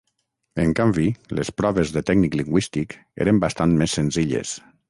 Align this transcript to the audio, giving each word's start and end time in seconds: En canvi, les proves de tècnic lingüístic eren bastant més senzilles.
En 0.63 0.71
canvi, 0.79 1.05
les 1.41 1.51
proves 1.61 1.93
de 1.97 2.03
tècnic 2.09 2.39
lingüístic 2.41 2.99
eren 3.27 3.47
bastant 3.47 3.81
més 3.83 3.99
senzilles. 4.01 4.61